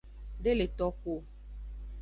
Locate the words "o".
1.19-1.21